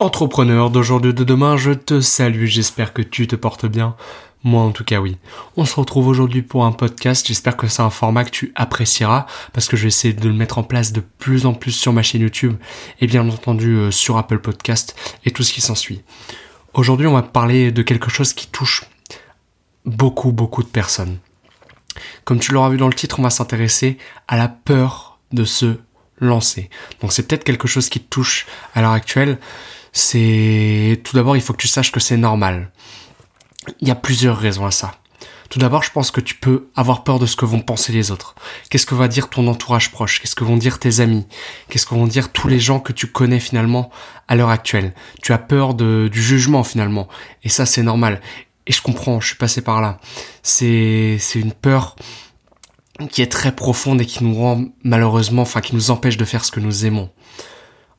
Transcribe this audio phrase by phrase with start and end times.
[0.00, 3.96] Entrepreneur d'aujourd'hui de demain, je te salue, j'espère que tu te portes bien.
[4.44, 5.18] Moi en tout cas oui.
[5.58, 9.26] On se retrouve aujourd'hui pour un podcast, j'espère que c'est un format que tu apprécieras
[9.52, 11.92] parce que je vais essayer de le mettre en place de plus en plus sur
[11.92, 12.56] ma chaîne YouTube
[13.02, 14.96] et bien entendu euh, sur Apple Podcast
[15.26, 16.00] et tout ce qui s'ensuit.
[16.72, 18.84] Aujourd'hui on va parler de quelque chose qui touche
[19.84, 21.18] beaucoup beaucoup de personnes.
[22.24, 23.98] Comme tu l'auras vu dans le titre, on va s'intéresser
[24.28, 25.76] à la peur de se
[26.20, 26.70] lancer.
[27.02, 29.38] Donc c'est peut-être quelque chose qui touche à l'heure actuelle
[29.92, 32.70] c'est tout d'abord il faut que tu saches que c'est normal.
[33.80, 34.92] Il y a plusieurs raisons à ça.
[35.50, 38.12] Tout d'abord, je pense que tu peux avoir peur de ce que vont penser les
[38.12, 38.36] autres.
[38.70, 40.20] Qu'est-ce que va dire ton entourage proche?
[40.20, 41.26] Qu'est-ce que vont dire tes amis?
[41.68, 43.90] Qu'est-ce que vont dire tous les gens que tu connais finalement
[44.28, 44.94] à l'heure actuelle?
[45.22, 47.08] Tu as peur de, du jugement finalement.
[47.42, 48.20] Et ça, c'est normal.
[48.68, 49.98] Et je comprends, je suis passé par là.
[50.44, 51.96] C'est, une peur
[53.10, 56.44] qui est très profonde et qui nous rend malheureusement, enfin, qui nous empêche de faire
[56.44, 57.10] ce que nous aimons.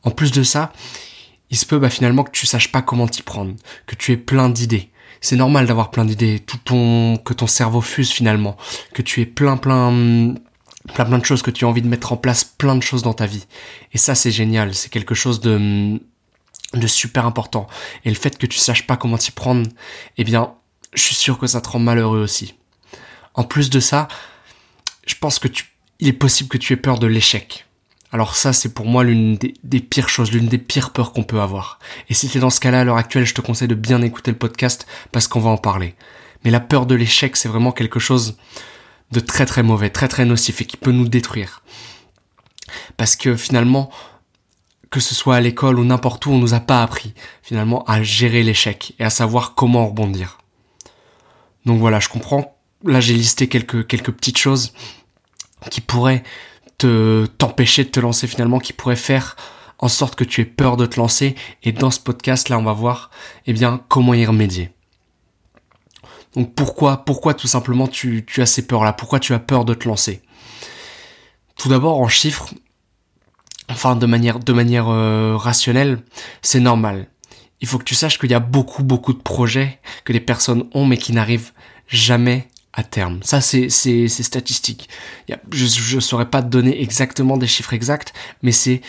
[0.03, 0.71] En plus de ça,
[1.51, 3.53] il se peut bah, finalement que tu saches pas comment t'y prendre,
[3.85, 4.89] que tu aies plein d'idées.
[5.19, 8.57] C'est normal d'avoir plein d'idées, tout ton que ton cerveau fuse finalement,
[8.93, 10.33] que tu aies plein plein
[10.93, 13.03] plein plein de choses que tu as envie de mettre en place, plein de choses
[13.03, 13.45] dans ta vie.
[13.93, 15.99] Et ça c'est génial, c'est quelque chose de
[16.73, 17.67] de super important.
[18.05, 19.69] Et le fait que tu saches pas comment t'y prendre,
[20.17, 20.53] eh bien,
[20.93, 22.55] je suis sûr que ça te rend malheureux aussi.
[23.33, 24.07] En plus de ça,
[25.05, 25.65] je pense que tu
[25.99, 27.67] il est possible que tu aies peur de l'échec.
[28.11, 31.39] Alors ça, c'est pour moi l'une des, pires choses, l'une des pires peurs qu'on peut
[31.39, 31.79] avoir.
[32.09, 34.31] Et si t'es dans ce cas-là à l'heure actuelle, je te conseille de bien écouter
[34.31, 35.95] le podcast parce qu'on va en parler.
[36.43, 38.37] Mais la peur de l'échec, c'est vraiment quelque chose
[39.11, 41.61] de très très mauvais, très très nocif et qui peut nous détruire.
[42.97, 43.89] Parce que finalement,
[44.89, 48.03] que ce soit à l'école ou n'importe où, on nous a pas appris finalement à
[48.03, 50.37] gérer l'échec et à savoir comment rebondir.
[51.65, 52.57] Donc voilà, je comprends.
[52.83, 54.73] Là, j'ai listé quelques quelques petites choses
[55.69, 56.23] qui pourraient
[57.37, 59.35] t'empêcher de te lancer finalement, qui pourrait faire
[59.79, 61.35] en sorte que tu aies peur de te lancer.
[61.63, 63.09] Et dans ce podcast là, on va voir,
[63.47, 64.71] eh bien, comment y remédier.
[66.35, 69.73] Donc pourquoi, pourquoi tout simplement tu, as ces peurs là Pourquoi tu as peur de
[69.73, 70.21] te lancer?
[71.57, 72.53] Tout d'abord en chiffres,
[73.69, 75.99] enfin de manière, de manière euh, rationnelle,
[76.41, 77.07] c'est normal.
[77.59, 80.67] Il faut que tu saches qu'il y a beaucoup, beaucoup de projets que les personnes
[80.73, 81.51] ont mais qui n'arrivent
[81.87, 83.19] jamais à terme.
[83.23, 83.69] Ça, c'est
[84.07, 84.89] statistique.
[85.51, 88.81] Je ne saurais pas te donner exactement des chiffres exacts, mais c'est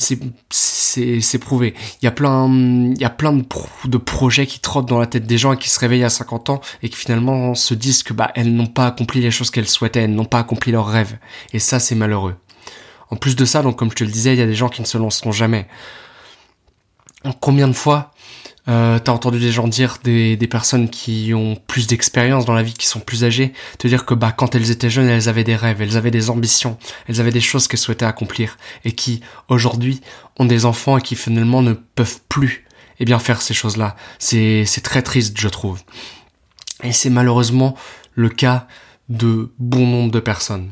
[0.00, 1.74] c'est prouvé.
[2.00, 3.44] Il y a plein il y a plein de,
[3.84, 6.50] de projets qui trottent dans la tête des gens et qui se réveillent à 50
[6.50, 9.68] ans et qui finalement se disent que bah elles n'ont pas accompli les choses qu'elles
[9.68, 11.18] souhaitaient, elles n'ont pas accompli leurs rêves.
[11.52, 12.36] Et ça, c'est malheureux.
[13.10, 14.68] En plus de ça, donc comme je te le disais, il y a des gens
[14.68, 15.66] qui ne se lanceront jamais.
[17.40, 18.12] Combien de fois
[18.68, 22.62] euh, T'as entendu des gens dire, des, des personnes qui ont plus d'expérience dans la
[22.62, 25.44] vie, qui sont plus âgées, te dire que bah quand elles étaient jeunes, elles avaient
[25.44, 29.20] des rêves, elles avaient des ambitions, elles avaient des choses qu'elles souhaitaient accomplir, et qui
[29.48, 30.00] aujourd'hui
[30.38, 32.64] ont des enfants et qui finalement ne peuvent plus
[33.00, 33.96] eh bien faire ces choses-là.
[34.18, 35.80] C'est c'est très triste, je trouve.
[36.82, 37.76] Et c'est malheureusement
[38.14, 38.66] le cas
[39.08, 40.70] de bon nombre de personnes.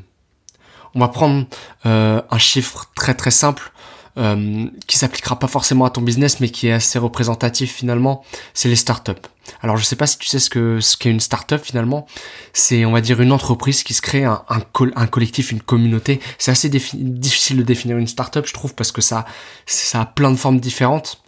[0.94, 1.46] On va prendre
[1.84, 3.72] euh, un chiffre très très simple
[4.18, 8.68] euh, qui s'appliquera pas forcément à ton business, mais qui est assez représentatif finalement, c'est
[8.68, 9.12] les startups.
[9.60, 12.06] Alors je sais pas si tu sais ce que ce qu'est une startup finalement.
[12.54, 16.20] C'est on va dire une entreprise qui se crée un, un, collectif, une communauté.
[16.38, 19.26] C'est assez difficile de définir une startup, je trouve, parce que ça
[19.66, 21.22] ça a plein de formes différentes.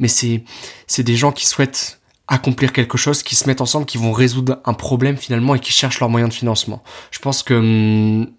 [0.00, 0.42] Mais c'est
[0.88, 4.60] c'est des gens qui souhaitent accomplir quelque chose, qui se mettent ensemble, qui vont résoudre
[4.64, 6.82] un problème finalement et qui cherchent leurs moyens de financement.
[7.10, 8.30] Je pense que hum,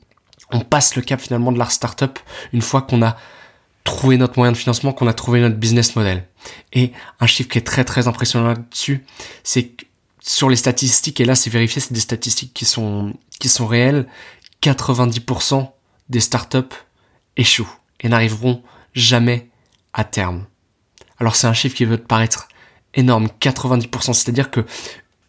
[0.51, 2.19] on passe le cap finalement de la startup
[2.53, 3.15] une fois qu'on a
[3.83, 6.27] trouvé notre moyen de financement, qu'on a trouvé notre business model.
[6.73, 9.05] Et un chiffre qui est très très impressionnant là-dessus,
[9.43, 9.71] c'est
[10.19, 13.13] sur les statistiques, et là c'est vérifié, c'est des statistiques qui sont,
[13.59, 14.07] réelles,
[14.61, 15.69] 90%
[16.09, 16.75] des startups
[17.37, 18.61] échouent et n'arriveront
[18.93, 19.49] jamais
[19.93, 20.45] à terme.
[21.17, 22.47] Alors c'est un chiffre qui veut paraître
[22.93, 24.65] énorme, 90%, c'est-à-dire que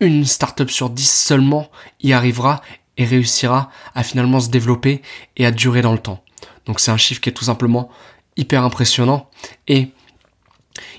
[0.01, 1.71] une startup sur 10 seulement
[2.03, 2.61] y arrivera
[2.97, 5.03] et réussira à finalement se développer
[5.37, 6.23] et à durer dans le temps.
[6.67, 7.91] Donc c'est un chiffre qui est tout simplement
[8.37, 9.29] hyper impressionnant
[9.69, 9.89] et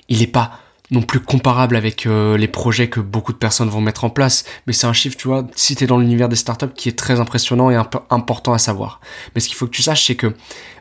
[0.10, 0.60] il n'est pas
[0.92, 4.46] non plus comparable avec euh, les projets que beaucoup de personnes vont mettre en place,
[4.68, 6.98] mais c'est un chiffre, tu vois, si tu es dans l'univers des startups qui est
[6.98, 7.76] très impressionnant et
[8.10, 9.00] important à savoir.
[9.34, 10.28] Mais ce qu'il faut que tu saches, c'est que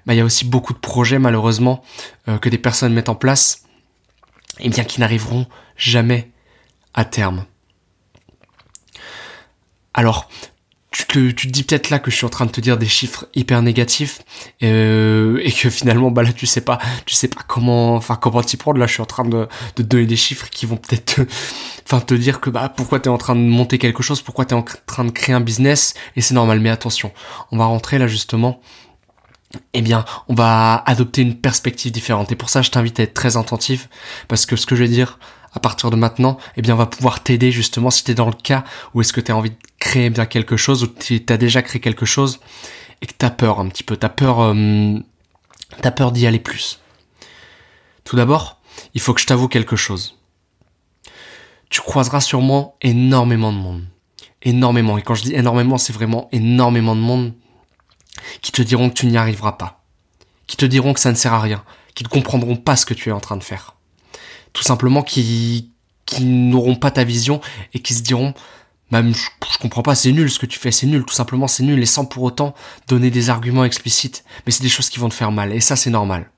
[0.05, 1.83] bah, il y a aussi beaucoup de projets malheureusement
[2.29, 3.63] euh, que des personnes mettent en place
[4.61, 5.47] et bien qui n'arriveront
[5.77, 6.31] jamais
[6.93, 7.47] à terme.
[9.95, 10.29] Alors,
[10.93, 12.77] tu te, tu te dis peut-être là que je suis en train de te dire
[12.77, 14.21] des chiffres hyper négatifs
[14.63, 18.43] euh, et que finalement bah là tu sais pas tu sais pas comment enfin comment
[18.43, 18.79] t'y prendre.
[18.79, 21.23] Là je suis en train de, de donner des chiffres qui vont peut-être
[21.85, 24.55] enfin te dire que bah pourquoi t'es en train de monter quelque chose pourquoi t'es
[24.55, 26.61] en train de créer un business et c'est normal.
[26.61, 27.11] Mais attention
[27.51, 28.61] on va rentrer là justement
[29.75, 32.33] eh bien, on va adopter une perspective différente.
[32.33, 33.89] Et pour ça, je t'invite à être très attentif,
[34.29, 35.19] parce que ce que je vais dire
[35.55, 38.27] à partir de maintenant, eh bien, on va pouvoir t'aider justement si tu es dans
[38.27, 38.65] le cas
[38.95, 41.63] où est-ce que tu as envie de créer bien quelque chose, ou tu as déjà
[41.63, 42.41] créé quelque chose,
[43.03, 44.99] et que tu as peur un petit peu, tu as peur, euh,
[45.83, 46.81] t'as peur d'y aller plus.
[48.05, 48.61] Tout d'abord,
[48.95, 50.19] il faut que je t'avoue quelque chose.
[51.69, 53.85] Tu croiseras sûrement énormément de monde.
[54.43, 54.99] Énormément.
[54.99, 57.33] Et quand je dis énormément, c'est vraiment énormément de monde
[58.43, 59.83] qui te diront que tu n'y arriveras pas,
[60.47, 62.95] qui te diront que ça ne sert à rien, qui ne comprendront pas ce que
[62.95, 63.77] tu es en train de faire.
[64.53, 65.71] Tout simplement qui,
[66.05, 67.41] qui n'auront pas ta vision
[67.73, 68.35] et qui se diront
[68.93, 71.49] même je, je, comprends pas, c'est nul ce que tu fais, c'est nul, tout simplement
[71.49, 72.55] c'est nul, et sans pour autant
[72.89, 74.23] donner des arguments explicites.
[74.45, 76.31] Mais c'est des choses qui vont te faire mal, et ça c'est normal.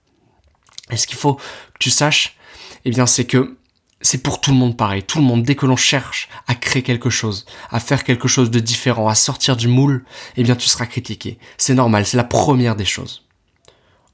[0.91, 2.37] Et ce qu'il faut que tu saches,
[2.85, 3.59] eh bien c'est que
[4.01, 5.03] c'est pour tout le monde pareil.
[5.03, 8.51] Tout le monde, dès que l'on cherche à créer quelque chose, à faire quelque chose
[8.51, 10.05] de différent, à sortir du moule,
[10.37, 11.39] eh bien tu seras critiqué.
[11.57, 13.25] C'est normal, c'est la première des choses.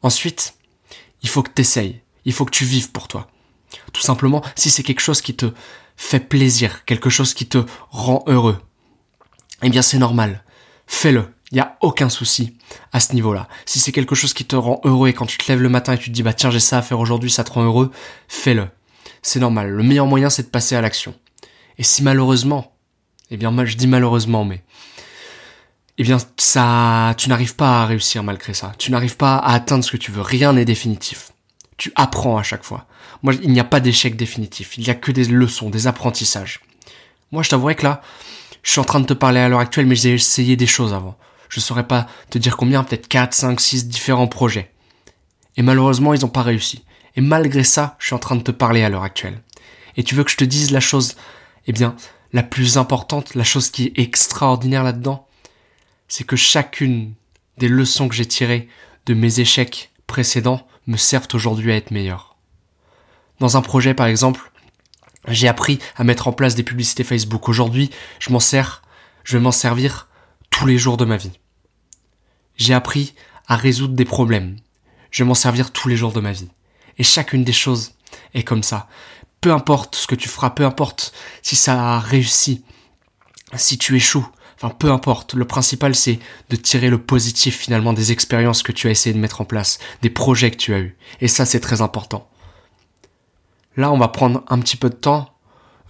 [0.02, 0.54] Ensuite,
[1.22, 3.28] il faut que tu il faut que tu vives pour toi.
[3.92, 5.52] Tout simplement, si c'est quelque chose qui te
[5.96, 7.58] fait plaisir, quelque chose qui te
[7.90, 8.58] rend heureux,
[9.62, 10.44] eh bien c'est normal.
[10.86, 11.34] Fais-le.
[11.52, 12.56] Il n'y a aucun souci
[12.92, 13.48] à ce niveau-là.
[13.66, 15.94] Si c'est quelque chose qui te rend heureux et quand tu te lèves le matin
[15.94, 17.90] et tu te dis bah tiens j'ai ça à faire aujourd'hui, ça te rend heureux,
[18.28, 18.68] fais-le
[19.22, 19.70] c'est normal.
[19.70, 21.14] Le meilleur moyen, c'est de passer à l'action.
[21.78, 22.76] Et si malheureusement,
[23.30, 24.62] eh bien, je dis malheureusement, mais,
[25.98, 28.72] eh bien, ça, tu n'arrives pas à réussir malgré ça.
[28.78, 30.22] Tu n'arrives pas à atteindre ce que tu veux.
[30.22, 31.32] Rien n'est définitif.
[31.76, 32.86] Tu apprends à chaque fois.
[33.22, 34.76] Moi, il n'y a pas d'échec définitif.
[34.78, 36.60] Il n'y a que des leçons, des apprentissages.
[37.32, 38.02] Moi, je t'avouerai que là,
[38.62, 40.92] je suis en train de te parler à l'heure actuelle, mais j'ai essayé des choses
[40.92, 41.16] avant.
[41.48, 44.72] Je saurais pas te dire combien, peut-être 4, 5, 6 différents projets.
[45.60, 46.86] Et malheureusement, ils n'ont pas réussi.
[47.16, 49.42] Et malgré ça, je suis en train de te parler à l'heure actuelle.
[49.98, 51.16] Et tu veux que je te dise la chose,
[51.66, 51.96] eh bien,
[52.32, 55.28] la plus importante, la chose qui est extraordinaire là-dedans,
[56.08, 57.12] c'est que chacune
[57.58, 58.68] des leçons que j'ai tirées
[59.04, 62.36] de mes échecs précédents me servent aujourd'hui à être meilleur.
[63.38, 64.52] Dans un projet, par exemple,
[65.28, 67.50] j'ai appris à mettre en place des publicités Facebook.
[67.50, 68.80] Aujourd'hui, je m'en sers,
[69.24, 70.08] je vais m'en servir
[70.48, 71.38] tous les jours de ma vie.
[72.56, 73.12] J'ai appris
[73.46, 74.56] à résoudre des problèmes.
[75.10, 76.48] Je vais m'en servir tous les jours de ma vie.
[76.98, 77.92] Et chacune des choses
[78.34, 78.88] est comme ça.
[79.40, 81.12] Peu importe ce que tu feras, peu importe
[81.42, 82.64] si ça a réussi,
[83.54, 84.26] si tu échoues,
[84.56, 85.34] enfin peu importe.
[85.34, 86.18] Le principal c'est
[86.50, 89.78] de tirer le positif finalement des expériences que tu as essayé de mettre en place,
[90.02, 90.96] des projets que tu as eus.
[91.20, 92.28] Et ça c'est très important.
[93.76, 95.29] Là on va prendre un petit peu de temps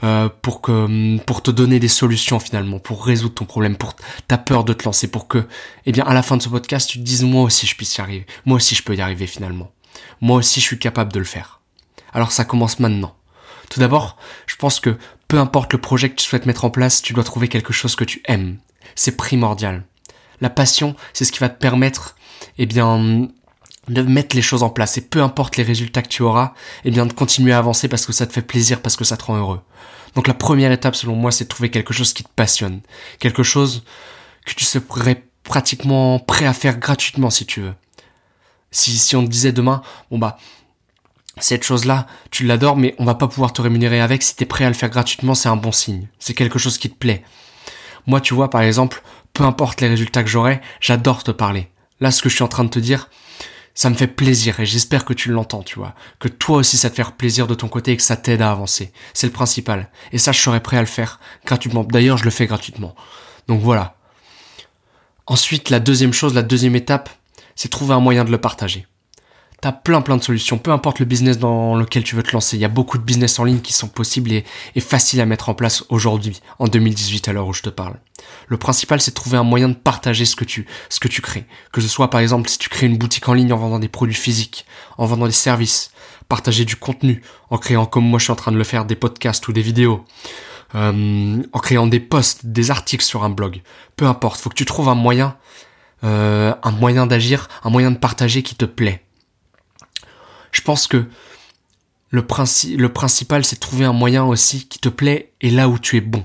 [0.02, 3.94] euh, pour que pour te donner des solutions finalement, pour résoudre ton problème, pour
[4.28, 5.46] ta peur de te lancer, pour que,
[5.86, 7.96] eh bien, à la fin de ce podcast, tu te dises moi aussi je puisse
[7.96, 9.70] y arriver, moi aussi je peux y arriver finalement
[10.20, 11.60] moi aussi je suis capable de le faire.
[12.12, 13.14] Alors ça commence maintenant.
[13.70, 14.16] Tout d'abord,
[14.46, 14.96] je pense que
[15.28, 17.94] peu importe le projet que tu souhaites mettre en place, tu dois trouver quelque chose
[17.94, 18.58] que tu aimes.
[18.96, 19.84] C'est primordial.
[20.40, 22.16] La passion, c'est ce qui va te permettre,
[22.58, 23.28] eh bien,
[23.90, 24.98] de mettre les choses en place.
[24.98, 26.54] Et peu importe les résultats que tu auras,
[26.84, 29.16] eh bien, de continuer à avancer parce que ça te fait plaisir, parce que ça
[29.16, 29.60] te rend heureux.
[30.14, 32.80] Donc la première étape, selon moi, c'est de trouver quelque chose qui te passionne.
[33.18, 33.84] Quelque chose
[34.46, 37.74] que tu serais pratiquement prêt à faire gratuitement si tu veux.
[38.70, 40.38] Si, si on te disait demain, bon bah,
[41.38, 44.22] cette chose-là, tu l'adores, mais on va pas pouvoir te rémunérer avec.
[44.22, 46.08] Si t'es prêt à le faire gratuitement, c'est un bon signe.
[46.18, 47.24] C'est quelque chose qui te plaît.
[48.06, 49.02] Moi, tu vois, par exemple,
[49.32, 51.68] peu importe les résultats que j'aurai, j'adore te parler.
[52.00, 53.08] Là, ce que je suis en train de te dire,
[53.80, 55.94] ça me fait plaisir et j'espère que tu l'entends, tu vois.
[56.18, 58.50] Que toi aussi, ça te fait plaisir de ton côté et que ça t'aide à
[58.50, 58.92] avancer.
[59.14, 59.88] C'est le principal.
[60.12, 61.82] Et ça, je serais prêt à le faire gratuitement.
[61.82, 62.94] D'ailleurs, je le fais gratuitement.
[63.48, 63.96] Donc voilà.
[65.26, 67.08] Ensuite, la deuxième chose, la deuxième étape,
[67.56, 68.86] c'est trouver un moyen de le partager.
[69.60, 72.56] T'as plein plein de solutions, peu importe le business dans lequel tu veux te lancer.
[72.56, 74.44] Il y a beaucoup de business en ligne qui sont possibles et,
[74.80, 77.94] faciles à mettre en place aujourd'hui, en 2018 à l'heure où je te parle.
[78.48, 81.20] Le principal, c'est de trouver un moyen de partager ce que tu, ce que tu
[81.20, 81.46] crées.
[81.72, 83.88] Que ce soit par exemple si tu crées une boutique en ligne en vendant des
[83.88, 84.64] produits physiques,
[84.96, 85.90] en vendant des services,
[86.28, 88.96] partager du contenu, en créant comme moi je suis en train de le faire des
[88.96, 90.04] podcasts ou des vidéos,
[90.74, 93.62] euh, en créant des posts, des articles sur un blog.
[93.96, 95.36] Peu importe, faut que tu trouves un moyen
[96.02, 99.04] euh, un moyen d'agir, un moyen de partager qui te plaît.
[100.52, 101.06] Je pense que
[102.10, 102.26] le,
[102.76, 105.96] le principal, c'est de trouver un moyen aussi qui te plaît et là où tu
[105.96, 106.24] es bon.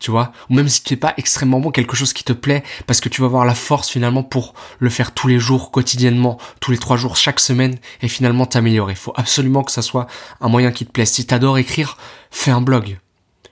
[0.00, 0.30] Tu vois?
[0.48, 3.08] Ou même si tu n'es pas extrêmement bon, quelque chose qui te plaît, parce que
[3.08, 6.78] tu vas avoir la force finalement pour le faire tous les jours, quotidiennement, tous les
[6.78, 8.92] trois jours, chaque semaine, et finalement t'améliorer.
[8.92, 10.06] Il faut absolument que ça soit
[10.40, 11.10] un moyen qui te plaise.
[11.10, 11.96] Si t'adores écrire,
[12.30, 13.00] fais un blog.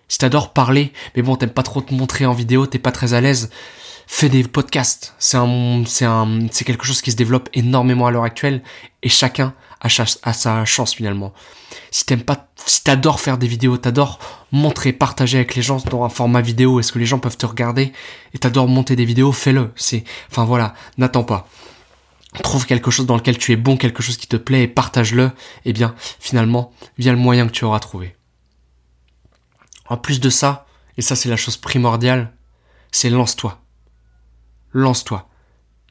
[0.07, 3.13] Si t'adores parler, mais bon, t'aimes pas trop te montrer en vidéo, t'es pas très
[3.13, 3.51] à l'aise,
[4.07, 5.17] fais des podcasts.
[5.19, 8.63] C'est un, c'est un, c'est quelque chose qui se développe énormément à l'heure actuelle
[9.03, 9.88] et chacun a
[10.33, 11.33] sa chance finalement.
[11.90, 14.18] Si t'aimes pas, si t'adores faire des vidéos, t'adores
[14.52, 17.47] montrer, partager avec les gens dans un format vidéo, est-ce que les gens peuvent te
[17.47, 17.92] regarder
[18.35, 19.73] et t'adores monter des vidéos, fais-le.
[19.76, 21.49] C'est, enfin voilà, n'attends pas.
[22.42, 25.30] trouve quelque chose dans lequel tu es bon, quelque chose qui te plaît et partage-le,
[25.64, 28.16] eh bien, finalement, via le moyen que tu auras trouvé.
[29.88, 30.66] En plus de ça,
[30.97, 32.33] et ça c'est la chose primordiale,
[32.90, 33.61] c'est lance-toi.
[34.73, 35.28] Lance-toi.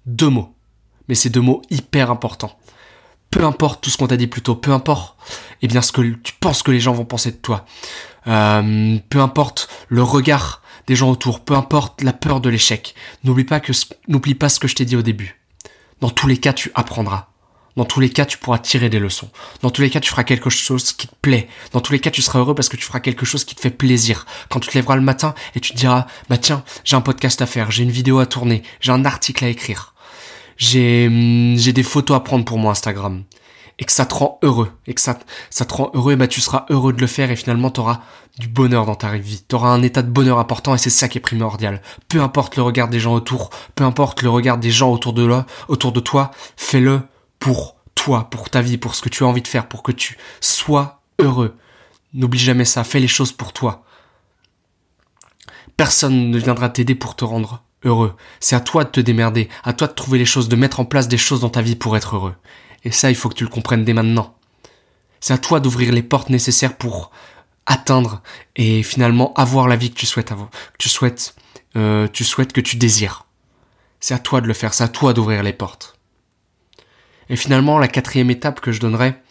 [0.05, 0.55] Deux mots.
[1.07, 2.57] Mais c'est deux mots hyper importants.
[3.35, 5.17] Peu importe tout ce qu'on t'a dit plus tôt, peu importe,
[5.61, 7.65] eh bien, ce que tu penses que les gens vont penser de toi.
[8.27, 12.95] Euh, peu importe le regard des gens autour, peu importe la peur de l'échec.
[13.25, 13.59] N'oublie pas
[14.07, 15.41] n'oublie pas ce que je t'ai dit au début.
[15.99, 17.27] Dans tous les cas, tu apprendras.
[17.75, 19.29] Dans tous les cas, tu pourras tirer des leçons.
[19.61, 21.49] Dans tous les cas, tu feras quelque chose qui te plaît.
[21.73, 23.59] Dans tous les cas, tu seras heureux parce que tu feras quelque chose qui te
[23.59, 24.25] fait plaisir.
[24.47, 27.41] Quand tu te lèveras le matin et tu te diras, bah tiens, j'ai un podcast
[27.41, 29.93] à faire, j'ai une vidéo à tourner, j'ai un article à écrire,
[30.57, 33.23] j'ai, hum, j'ai des photos à prendre pour mon Instagram.
[33.77, 34.71] Et que ça te rend heureux.
[34.87, 35.19] Et que ça,
[35.49, 37.81] ça te rend heureux, et bah tu seras heureux de le faire et finalement tu
[37.81, 38.01] auras
[38.39, 39.43] du bonheur dans ta vie.
[39.47, 41.81] Tu auras un état de bonheur important et c'est ça qui est primordial.
[42.07, 45.25] Peu importe le regard des gens autour, peu importe le regard des gens autour de,
[45.25, 47.01] là, autour de toi, fais-le
[47.39, 49.91] pour toi, pour ta vie, pour ce que tu as envie de faire, pour que
[49.91, 51.55] tu sois heureux.
[52.13, 53.83] N'oublie jamais ça, fais les choses pour toi.
[55.77, 58.15] Personne ne viendra t'aider pour te rendre heureux.
[58.39, 60.85] C'est à toi de te démerder, à toi de trouver les choses, de mettre en
[60.85, 62.35] place des choses dans ta vie pour être heureux.
[62.83, 64.35] Et ça, il faut que tu le comprennes dès maintenant.
[65.19, 67.11] C'est à toi d'ouvrir les portes nécessaires pour
[67.65, 68.21] atteindre
[68.55, 70.35] et finalement avoir la vie que tu souhaites que
[70.77, 71.35] tu souhaites,
[71.75, 73.25] euh, tu souhaites que tu désires.
[73.99, 75.97] C'est à toi de le faire, c'est à toi d'ouvrir les portes.
[77.29, 79.21] Et finalement, la quatrième étape que je donnerais,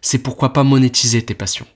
[0.00, 1.66] c'est pourquoi pas monétiser tes passions.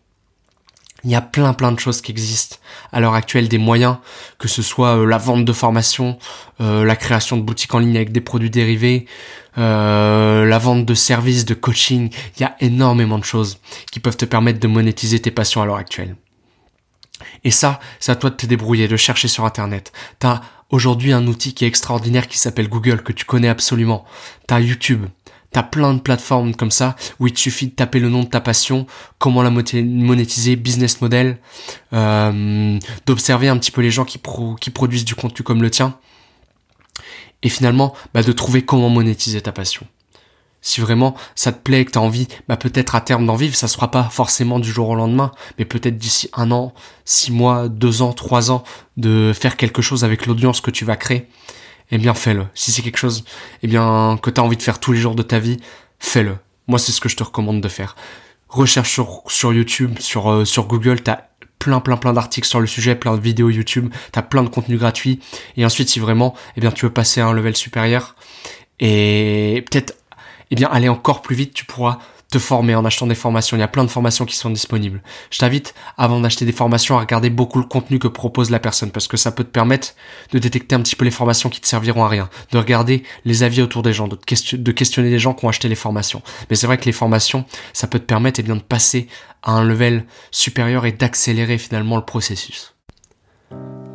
[1.05, 2.57] Il y a plein plein de choses qui existent
[2.93, 3.97] à l'heure actuelle, des moyens,
[4.39, 6.19] que ce soit euh, la vente de formation,
[6.61, 9.07] euh, la création de boutiques en ligne avec des produits dérivés,
[9.59, 12.11] euh, la vente de services, de coaching.
[12.37, 13.59] Il y a énormément de choses
[13.93, 16.17] qui peuvent te permettre de monétiser tes passions à l'heure actuelle.
[17.45, 19.93] Et ça, c'est à toi de te débrouiller, de chercher sur Internet.
[20.19, 24.05] T'as aujourd'hui un outil qui est extraordinaire qui s'appelle Google, que tu connais absolument.
[24.47, 25.07] T'as YouTube,
[25.55, 28.29] T'as plein de plateformes comme ça où il te suffit de taper le nom de
[28.29, 28.89] ta passion,
[29.21, 31.39] comment la monétiser, business model,
[31.93, 35.97] euh, d'observer un petit peu les gens qui, produisent du contenu comme le tien,
[37.45, 39.87] et finalement bah, de trouver comment monétiser ta passion.
[40.61, 43.37] Si vraiment ça te plaît et que tu as envie, bah peut-être à terme d'en
[43.37, 46.75] vivre, ça se fera pas forcément du jour au lendemain, mais peut-être d'ici un an,
[47.05, 48.65] six mois, deux ans, trois ans,
[48.97, 51.29] de faire quelque chose avec l'audience que tu vas créer
[51.91, 52.47] eh bien fais-le.
[52.55, 53.25] Si c'est quelque chose
[53.63, 55.59] eh bien que tu as envie de faire tous les jours de ta vie,
[55.99, 56.37] fais-le.
[56.67, 57.97] Moi, c'est ce que je te recommande de faire.
[58.49, 62.61] Recherche sur, sur YouTube, sur, euh, sur Google, tu as plein plein plein d'articles sur
[62.61, 65.21] le sujet, plein de vidéos YouTube, tu as plein de contenus gratuits
[65.57, 68.17] et ensuite si vraiment eh bien tu veux passer à un level supérieur
[68.81, 69.97] et peut-être
[70.51, 72.01] eh bien aller encore plus vite, tu pourras
[72.35, 73.57] te former en achetant des formations.
[73.57, 75.03] Il y a plein de formations qui sont disponibles.
[75.31, 78.91] Je t'invite, avant d'acheter des formations, à regarder beaucoup le contenu que propose la personne
[78.91, 79.95] parce que ça peut te permettre
[80.33, 83.45] de détecter un petit peu les formations qui te serviront à rien, de regarder les
[83.45, 84.17] avis autour des gens, de,
[84.73, 86.23] questionner les gens qui ont acheté les formations.
[86.51, 89.07] Mais c'est vrai que les formations, ça peut te permettre eh bien, de passer
[89.45, 92.74] à un level supérieur et d'accélérer finalement le processus.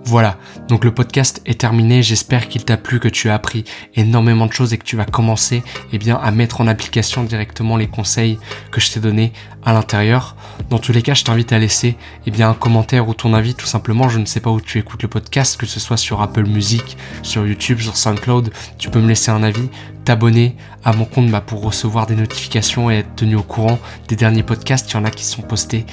[0.10, 0.38] Voilà,
[0.68, 3.64] donc le podcast est terminé, j'espère qu'il t'a plu, que tu as appris
[3.94, 5.62] énormément de choses et que tu vas commencer
[5.94, 8.40] eh bien, à mettre en application directement les conseils
[8.72, 10.36] que je t'ai donnés à l'intérieur.
[10.72, 13.54] Dans tous les cas, je t'invite à laisser eh bien, un commentaire ou ton avis
[13.54, 14.10] tout simplement.
[14.10, 16.98] Je ne sais pas où tu écoutes le podcast, que ce soit sur Apple Music,
[17.22, 19.70] sur YouTube, sur SoundCloud, tu peux me laisser un avis,
[20.06, 24.16] t'abonner à mon compte bah, pour recevoir des notifications et être tenu au courant des
[24.16, 24.90] derniers podcasts.
[24.92, 25.86] Il y en a qui sont postés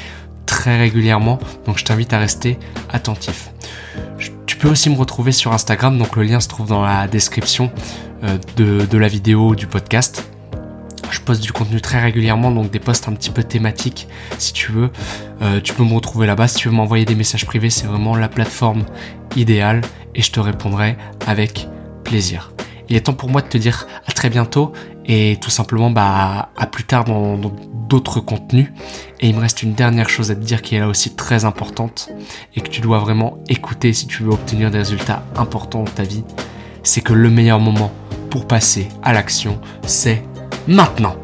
[0.46, 2.58] très régulièrement, donc je t'invite à rester
[2.88, 3.50] attentif.
[4.46, 7.70] Tu peux aussi me retrouver sur Instagram, donc le lien se trouve dans la description
[8.22, 10.24] euh, de, la vidéo du podcast.
[11.10, 14.06] Je poste du contenu très régulièrement, donc des posts un petit peu thématiques
[14.38, 14.90] si tu veux.
[15.42, 16.46] Euh, tu peux me retrouver là-bas.
[16.48, 18.84] Si tu veux m'envoyer des messages privés, c'est vraiment la plateforme
[19.34, 19.82] idéale
[20.14, 21.68] et je te répondrai avec
[22.04, 22.52] plaisir.
[22.88, 24.72] Il est temps pour moi de te dire à très bientôt
[25.06, 27.38] et tout simplement bah, à plus tard dans
[27.88, 28.72] d'autres contenus.
[29.20, 31.44] Et il me reste une dernière chose à te dire qui est là aussi très
[31.44, 32.10] importante
[32.54, 36.02] et que tu dois vraiment écouter si tu veux obtenir des résultats importants dans ta
[36.02, 36.24] vie.
[36.82, 37.92] C'est que le meilleur moment
[38.30, 40.22] pour passer à l'action, c'est
[40.66, 41.16] maintenant.